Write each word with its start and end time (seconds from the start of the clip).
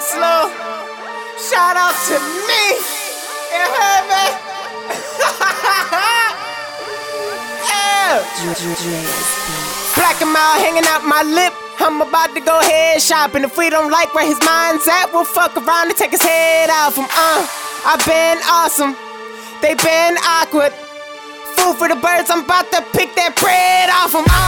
Slow. 0.00 0.52
Shout 1.40 1.76
out 1.76 1.96
to 2.08 2.20
me. 2.48 2.62
You 3.52 3.64
heard 3.64 4.04
me? 4.12 4.24
Black 9.96 10.20
and 10.20 10.32
mild 10.32 10.60
hanging 10.60 10.84
out 10.86 11.04
my 11.04 11.22
lip. 11.22 11.52
I'm 11.80 12.00
about 12.00 12.34
to 12.34 12.40
go 12.40 12.60
head 12.60 13.00
shopping. 13.00 13.42
If 13.42 13.56
we 13.56 13.70
don't 13.70 13.90
like 13.90 14.14
where 14.14 14.26
his 14.26 14.38
mind's 14.44 14.86
at, 14.86 15.10
we'll 15.12 15.24
fuck 15.24 15.56
around 15.56 15.88
and 15.88 15.96
take 15.96 16.10
his 16.10 16.22
head 16.22 16.70
off 16.70 16.96
him. 16.96 17.06
Uh, 17.08 17.46
I've 17.84 18.04
been 18.04 18.38
awesome. 18.48 18.96
They've 19.62 19.80
been 19.80 20.16
awkward. 20.22 20.72
Food 21.56 21.76
for 21.76 21.88
the 21.88 21.96
birds, 21.96 22.30
I'm 22.30 22.44
about 22.44 22.70
to 22.72 22.84
pick 22.92 23.14
that 23.16 23.32
bread 23.40 23.88
off 23.90 24.12
him. 24.12 24.24
Uh, 24.28 24.45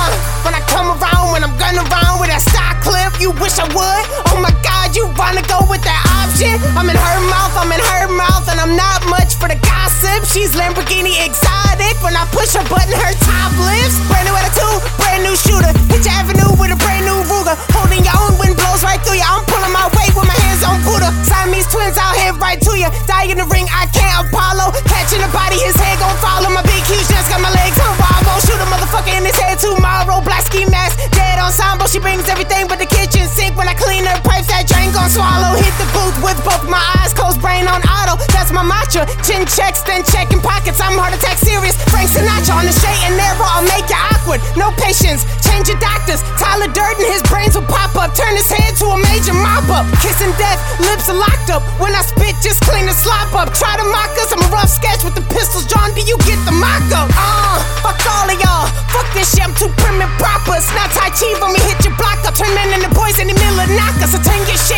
come 0.72 0.92
around, 0.92 1.32
when 1.32 1.42
I'm 1.44 1.56
gunning 1.56 1.84
around 1.88 2.20
with 2.20 2.30
that 2.30 2.44
stock 2.44 2.80
clip, 2.84 3.16
you 3.20 3.32
wish 3.40 3.58
I 3.58 3.66
would. 3.72 4.04
Oh 4.32 4.38
my 4.40 4.52
god, 4.60 4.94
you 4.94 5.08
wanna 5.16 5.42
go 5.48 5.64
with 5.66 5.82
that 5.84 6.02
option? 6.22 6.56
I'm 6.76 6.88
in 6.88 6.96
her 6.96 7.20
mouth, 7.28 7.54
I'm 7.56 7.72
in 7.72 7.80
her 7.80 8.06
mouth, 8.12 8.46
and 8.48 8.60
I'm 8.60 8.76
not 8.76 9.04
much 9.08 9.34
for 9.36 9.48
the 9.48 9.58
gossip. 9.64 10.24
She's 10.28 10.52
Lamborghini 10.54 11.18
exotic. 11.24 11.96
When 12.04 12.14
I 12.14 12.24
push 12.30 12.54
her 12.54 12.64
button, 12.68 12.94
her 12.94 13.14
top 13.24 13.50
lifts. 13.58 13.98
Brand 14.06 14.28
new 14.28 14.36
attitude, 14.36 14.80
brand 15.00 15.22
new 15.24 15.34
shooter. 15.34 15.72
Hit 15.90 16.04
your 16.04 16.14
avenue 16.14 16.52
with 16.60 16.70
a 16.70 16.78
brand 16.78 17.04
new 17.08 17.18
Ruger. 17.26 17.56
Holding 17.74 18.04
your 18.04 18.14
own 18.14 18.38
wind 18.38 18.54
blows 18.54 18.84
right 18.84 19.00
through 19.02 19.18
you. 19.18 19.26
I'm 19.26 19.42
pulling 19.50 19.72
my 19.72 19.88
weight 19.98 20.12
with 20.14 20.28
my 20.28 20.36
hands 20.46 20.62
on 20.62 20.78
Buddha. 20.86 21.10
Siamese 21.26 21.66
twins 21.72 21.98
out 21.98 22.14
here 22.20 22.36
right 22.38 22.60
to 22.60 22.72
you. 22.78 22.88
Die 23.08 23.26
in 23.32 23.38
the 23.40 23.48
ring, 23.50 23.66
I 23.72 23.90
can't 23.90 24.28
Apollo. 24.28 24.76
Catching 24.86 25.22
the 25.24 25.30
body, 25.34 25.58
his 25.58 25.74
head 25.74 25.98
gon' 25.98 26.14
follow. 26.22 26.50
My 26.54 26.62
big 26.62 26.82
huge 26.86 27.06
just 27.08 27.30
got 27.32 27.40
my 27.42 27.50
legs 27.50 27.78
on 27.82 27.92
wobble. 27.98 28.38
Shoot 28.46 28.57
booth 35.92 36.16
with 36.22 36.38
both 36.44 36.64
my 36.68 36.80
eyes 37.00 37.12
closed, 37.14 37.40
brain 37.42 37.66
on 37.66 37.82
auto. 37.82 38.14
That's 38.30 38.52
my 38.54 38.62
mantra. 38.62 39.04
Chin 39.26 39.42
checks, 39.46 39.82
then 39.82 40.06
checking 40.06 40.40
pockets. 40.40 40.78
I'm 40.78 40.94
heart 40.94 41.14
attack 41.14 41.38
serious. 41.42 41.74
Frank 41.90 42.08
Sinatra 42.10 42.54
on 42.54 42.64
the 42.64 42.74
straight 42.74 43.02
and 43.10 43.18
narrow. 43.18 43.42
I'll 43.42 43.66
make 43.66 43.90
you 43.90 43.98
awkward. 44.14 44.38
No 44.54 44.70
patience. 44.78 45.26
Change 45.42 45.68
your 45.68 45.80
doctors. 45.82 46.22
Tyler 46.38 46.70
Durden, 46.70 47.04
his 47.10 47.22
brains 47.26 47.58
will 47.58 47.66
pop 47.66 47.96
up. 47.98 48.14
Turn 48.14 48.38
his 48.38 48.46
head 48.46 48.78
to 48.78 48.86
a 48.94 48.98
major 49.10 49.34
mop 49.34 49.66
up. 49.68 49.84
Kissing 49.98 50.30
death, 50.38 50.62
lips 50.78 51.10
are 51.10 51.18
locked 51.18 51.50
up. 51.50 51.66
When 51.82 51.90
I 51.90 52.02
spit, 52.06 52.38
just 52.38 52.62
clean 52.62 52.86
the 52.86 52.94
slop 52.94 53.34
up. 53.34 53.50
Try 53.56 53.74
to 53.76 53.86
mock 53.90 54.14
us. 54.22 54.30
I'm 54.30 54.42
a 54.44 54.50
rough 54.54 54.70
sketch 54.70 55.02
with 55.02 55.18
the 55.18 55.24
pistols 55.34 55.66
drawn. 55.66 55.90
Do 55.98 56.02
you 56.06 56.16
get 56.22 56.38
the 56.46 56.54
mock 56.54 56.86
up? 56.94 57.10
Uh, 57.10 57.58
fuck 57.82 57.98
all 58.06 58.30
of 58.30 58.38
y'all. 58.38 58.70
Fuck 58.94 59.10
this 59.12 59.34
shit. 59.34 59.42
I'm 59.42 59.54
too 59.58 59.70
prim 59.82 59.98
and 59.98 60.12
proper. 60.22 60.54
It's 60.54 60.70
not 60.78 60.94
Tai 60.94 61.10
Chi 61.10 61.28
when 61.42 61.50
we 61.50 61.60
hit 61.66 61.82
your 61.82 61.96
block 61.98 62.22
up. 62.22 62.38
Turn 62.38 62.50
men 62.54 62.70
into 62.76 62.90
boys 62.94 63.18
in 63.18 63.26
the 63.26 63.34
middle 63.34 63.58
of 63.58 63.68
knock 63.74 63.98
us. 63.98 64.14
So 64.14 64.18
turn 64.22 64.38
your 64.46 64.60
shit 64.60 64.77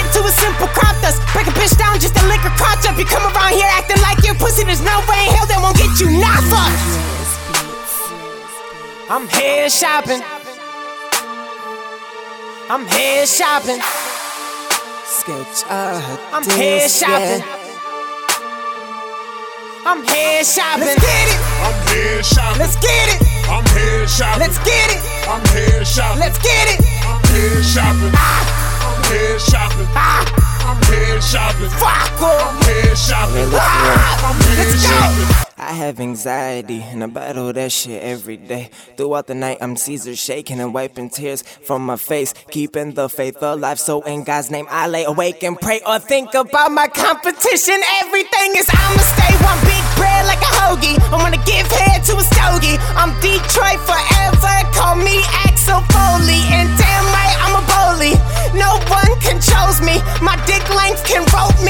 I'm 9.12 9.26
head 9.26 9.72
shopping. 9.72 10.22
I'm 12.70 12.86
head 12.86 13.26
shopping. 13.26 13.82
Sketch 15.02 15.66
uh, 15.68 15.98
I'm 16.30 16.44
head 16.44 16.88
shopping. 16.88 17.42
I'm 19.84 20.04
head 20.06 20.46
shopping. 20.46 20.86
Let's 20.86 21.02
get 21.02 21.26
it. 21.26 21.40
I'm 21.58 21.74
head 21.90 22.24
shopping. 22.24 22.60
Let's 22.60 22.76
get 22.78 23.08
it. 23.10 23.20
I'm 23.50 23.66
head 23.74 24.08
shopping. 24.08 24.40
Let's 24.46 24.58
get 24.62 24.94
it. 24.94 25.02
I'm 25.26 25.44
head 25.50 25.84
shopping. 25.84 26.20
Let's 26.20 26.38
get 26.38 26.66
it. 26.70 26.80
I'm 27.02 27.20
head 27.34 27.64
shopping. 27.66 28.14
Ah, 28.14 28.46
I'm 28.94 29.02
head 29.10 29.40
shopping. 29.42 29.88
ah, 29.90 30.70
I'm 30.70 30.78
head 30.86 31.20
shopping. 31.20 31.70
fuck 31.82 32.14
I'm 32.14 32.30
off. 32.30 32.64
head 32.64 32.96
shopping. 32.96 33.50
Ah, 33.58 34.30
I'm 34.30 34.40
head 34.40 34.68
let's 34.70 34.86
go. 34.86 35.34
shopping. 35.34 35.49
I 35.60 35.72
have 35.74 36.00
anxiety 36.00 36.80
and 36.80 37.04
I 37.04 37.06
battle 37.06 37.52
that 37.52 37.70
shit 37.70 38.02
every 38.02 38.38
day. 38.38 38.70
Throughout 38.96 39.26
the 39.26 39.34
night, 39.34 39.58
I'm 39.60 39.76
Caesar 39.76 40.16
shaking 40.16 40.58
and 40.58 40.72
wiping 40.72 41.10
tears 41.10 41.42
from 41.42 41.84
my 41.84 41.96
face, 41.96 42.32
keeping 42.50 42.94
the 42.94 43.10
faith 43.10 43.36
alive. 43.42 43.78
So, 43.78 44.00
in 44.02 44.24
God's 44.24 44.50
name, 44.50 44.66
I 44.70 44.88
lay 44.88 45.04
awake 45.04 45.42
and 45.42 45.60
pray 45.60 45.82
or 45.86 45.98
think 45.98 46.32
about 46.32 46.72
my 46.72 46.88
competition. 46.88 47.76
Everything 48.00 48.56
is 48.56 48.70
I'ma 48.72 49.04
stay 49.04 49.34
one 49.44 49.60
big 49.68 49.84
bread 50.00 50.24
like 50.24 50.40
a 50.40 50.52
hoagie. 50.64 50.96
I'm 51.12 51.20
gonna 51.20 51.44
give 51.44 51.68
head 51.68 52.04
to 52.08 52.16
a 52.16 52.24
stogie. 52.24 52.80
I'm 52.96 53.12
Detroit 53.20 53.84
forever. 53.84 54.54
Call 54.72 54.96
me 54.96 55.20
Axel 55.44 55.84
Foley, 55.92 56.40
and 56.56 56.72
damn 56.80 57.04
right 57.12 57.36
I'm 57.44 57.60
a 57.60 57.64
bully. 57.68 58.16
No 58.56 58.80
one 58.88 59.12
controls 59.20 59.84
me. 59.84 60.00
My 60.24 60.40
dick 60.48 60.64
length 60.72 61.04
can 61.04 61.20
rope 61.36 61.60
me. 61.62 61.69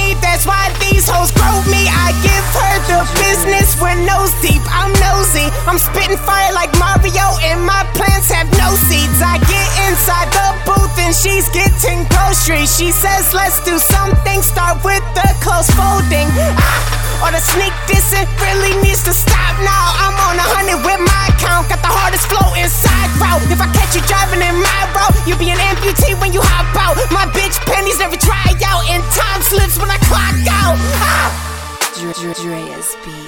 Nose 4.31 4.43
deep. 4.43 4.63
I'm 4.71 4.93
nosy. 5.01 5.49
I'm 5.67 5.79
spitting 5.79 6.19
fire 6.19 6.53
like 6.53 6.71
Mario, 6.79 7.27
and 7.43 7.65
my 7.65 7.85
plants 7.95 8.31
have 8.31 8.47
no 8.59 8.75
seeds. 8.75 9.21
I 9.23 9.39
get 9.39 9.69
inside 9.89 10.29
the 10.31 10.49
booth 10.67 10.95
and 10.99 11.15
she's 11.15 11.49
getting 11.51 12.07
groceries. 12.09 12.71
She 12.77 12.91
says, 12.91 13.35
let's 13.35 13.63
do 13.65 13.79
something. 13.79 14.43
Start 14.43 14.83
with 14.85 15.03
the 15.15 15.27
close 15.43 15.69
folding. 15.75 16.29
Ah, 16.59 17.27
or 17.27 17.31
the 17.33 17.41
sneak 17.41 17.73
dissing 17.89 18.27
really 18.41 18.75
needs 18.83 19.03
to 19.05 19.13
stop 19.13 19.55
now. 19.63 19.87
I'm 19.99 20.17
on 20.31 20.37
a 20.39 20.47
hundred 20.47 20.81
with 20.85 21.01
my 21.01 21.23
account. 21.35 21.69
Got 21.69 21.83
the 21.83 21.93
hardest 21.93 22.27
flow 22.31 22.55
inside 22.55 23.11
route. 23.19 23.43
If 23.51 23.61
I 23.61 23.69
catch 23.75 23.95
you 23.97 24.03
driving 24.07 24.43
in 24.43 24.57
my 24.57 24.81
route, 24.95 25.17
you'll 25.27 25.41
be 25.41 25.51
an 25.51 25.59
amputee 25.59 26.15
when 26.21 26.33
you 26.33 26.41
hop 26.43 26.71
out. 26.79 26.97
My 27.11 27.27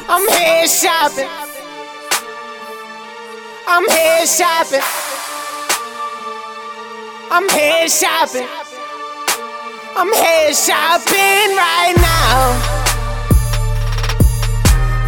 I'm 0.08 0.28
head 0.28 0.68
shopping. 0.68 1.28
I'm 3.68 3.88
head 3.88 4.28
shopping. 4.28 4.80
I'm 7.30 7.48
head 7.48 7.88
shopping. 7.88 8.48
I'm 9.94 10.12
head 10.12 10.56
shopping 10.56 11.56
right 11.56 11.94
now. 11.96 12.58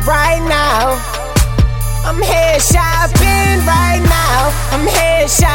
Right 0.07 0.43
now. 0.49 1.01
I'm 2.05 2.23
head 2.23 2.63
shopping 2.63 3.67
right 3.67 4.03
now. 4.05 4.53
I'm 4.71 4.87
head 4.87 5.29
shopping. 5.29 5.54